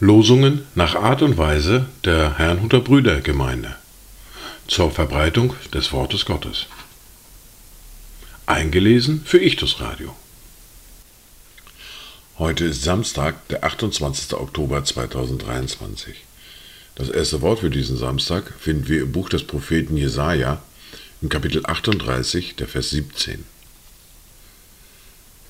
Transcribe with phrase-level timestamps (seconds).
[0.00, 3.76] Losungen nach Art und Weise der Herrnhuter Brüdergemeinde
[4.66, 6.66] zur Verbreitung des Wortes Gottes.
[8.46, 10.16] Eingelesen für Ichtus Radio.
[12.38, 14.34] Heute ist Samstag, der 28.
[14.34, 16.16] Oktober 2023.
[16.96, 20.60] Das erste Wort für diesen Samstag finden wir im Buch des Propheten Jesaja
[21.20, 23.44] im Kapitel 38, der Vers 17.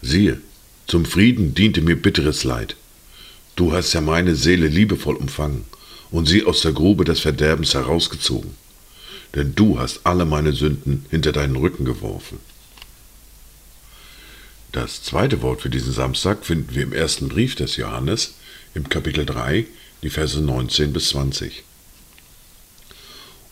[0.00, 0.40] Siehe,
[0.86, 2.76] zum Frieden diente mir bitteres Leid
[3.58, 5.64] Du hast ja meine Seele liebevoll umfangen
[6.12, 8.54] und sie aus der Grube des Verderbens herausgezogen.
[9.34, 12.38] Denn du hast alle meine Sünden hinter deinen Rücken geworfen.
[14.70, 18.34] Das zweite Wort für diesen Samstag finden wir im ersten Brief des Johannes,
[18.74, 19.66] im Kapitel 3,
[20.04, 21.64] die Verse 19 bis 20.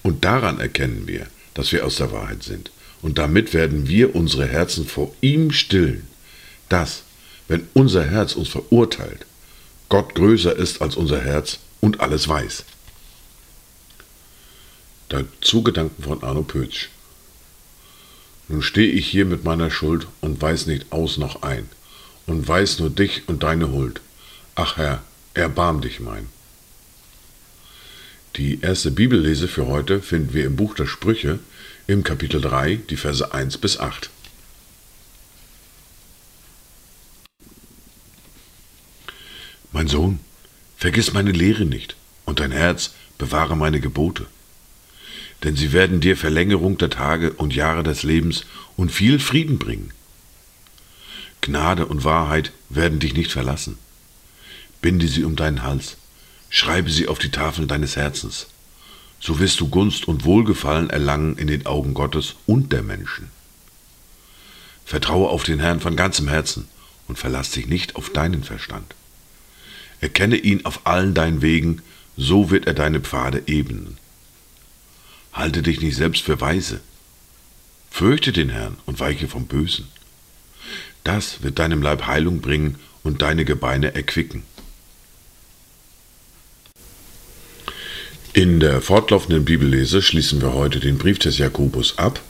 [0.04, 2.70] Und daran erkennen wir, dass wir aus der Wahrheit sind.
[3.00, 6.06] Und damit werden wir unsere Herzen vor ihm stillen,
[6.68, 7.02] dass,
[7.48, 9.24] wenn unser Herz uns verurteilt,
[9.88, 12.64] Gott größer ist als unser Herz und alles weiß.
[15.08, 16.90] Dazu Gedanken von Arno Pötsch.
[18.48, 21.68] Nun stehe ich hier mit meiner Schuld und weiß nicht aus noch ein
[22.26, 24.02] und weiß nur dich und deine Huld.
[24.56, 25.02] Ach Herr,
[25.32, 26.28] erbarm dich mein.
[28.36, 31.38] Die erste Bibellese für heute finden wir im Buch der Sprüche
[31.86, 34.10] im Kapitel 3, die Verse 1 bis 8.
[39.72, 40.20] Mein Sohn,
[40.76, 44.26] vergiss meine Lehre nicht, und dein Herz bewahre meine Gebote.
[45.42, 48.44] Denn sie werden dir Verlängerung der Tage und Jahre des Lebens
[48.76, 49.92] und viel Frieden bringen.
[51.40, 53.78] Gnade und Wahrheit werden dich nicht verlassen.
[54.82, 55.96] Binde sie um deinen Hals,
[56.50, 58.46] schreibe sie auf die Tafeln deines Herzens.
[59.20, 63.30] So wirst du Gunst und Wohlgefallen erlangen in den Augen Gottes und der Menschen.
[64.84, 66.68] Vertraue auf den Herrn von ganzem Herzen
[67.08, 68.94] und verlass dich nicht auf deinen Verstand.
[70.00, 71.82] Erkenne ihn auf allen deinen Wegen,
[72.16, 73.98] so wird er deine Pfade ebnen.
[75.32, 76.80] Halte dich nicht selbst für weise.
[77.90, 79.88] Fürchte den Herrn und weiche vom Bösen.
[81.04, 84.42] Das wird deinem Leib Heilung bringen und deine Gebeine erquicken.
[88.36, 92.20] In der fortlaufenden Bibellese schließen wir heute den Brief des Jakobus ab.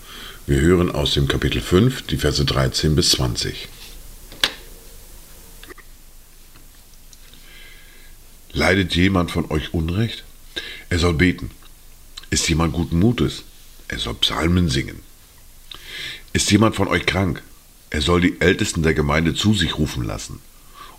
[0.46, 3.66] Wir hören aus dem Kapitel 5 die Verse 13 bis 20.
[8.52, 10.22] Leidet jemand von euch Unrecht?
[10.90, 11.50] Er soll beten.
[12.30, 13.42] Ist jemand guten Mutes?
[13.88, 15.00] Er soll Psalmen singen.
[16.32, 17.42] Ist jemand von euch krank?
[17.90, 20.38] Er soll die Ältesten der Gemeinde zu sich rufen lassen.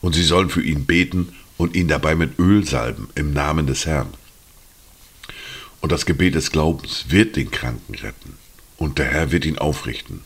[0.02, 3.86] Und sie sollen für ihn beten und ihn dabei mit Öl salben im Namen des
[3.86, 4.10] Herrn.
[5.82, 8.38] Und das Gebet des Glaubens wird den Kranken retten.
[8.78, 10.22] Und der Herr wird ihn aufrichten.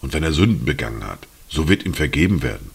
[0.00, 2.70] Und wenn er Sünden begangen hat, so wird ihm vergeben werden.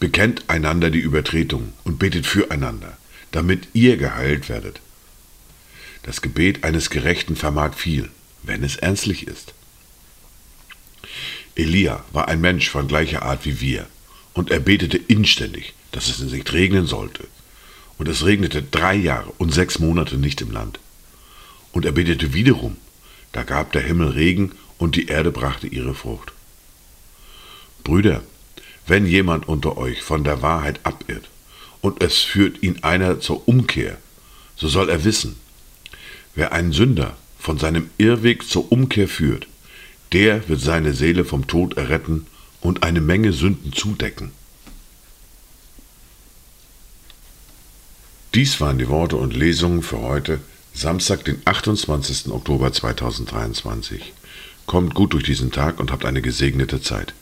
[0.00, 2.96] Bekennt einander die Übertretung und betet füreinander,
[3.32, 4.80] damit ihr geheilt werdet.
[6.04, 8.08] Das Gebet eines Gerechten vermag viel,
[8.42, 9.54] wenn es ernstlich ist.
[11.56, 13.86] Elia war ein Mensch von gleicher Art wie wir,
[14.32, 17.26] und er betete inständig, dass es nicht regnen sollte.
[17.98, 20.78] Und es regnete drei Jahre und sechs Monate nicht im Land.
[21.72, 22.76] Und er betete wiederum,
[23.32, 26.32] da gab der Himmel Regen und die Erde brachte ihre Frucht.
[27.84, 28.22] Brüder,
[28.86, 31.28] wenn jemand unter euch von der Wahrheit abirrt
[31.80, 33.98] und es führt ihn einer zur Umkehr,
[34.56, 35.36] so soll er wissen,
[36.34, 39.46] wer einen Sünder von seinem Irrweg zur Umkehr führt,
[40.12, 42.26] der wird seine Seele vom Tod erretten
[42.60, 44.32] und eine Menge Sünden zudecken.
[48.38, 50.38] Dies waren die Worte und Lesungen für heute,
[50.72, 52.30] Samstag, den 28.
[52.30, 54.12] Oktober 2023.
[54.64, 57.14] Kommt gut durch diesen Tag und habt eine gesegnete Zeit.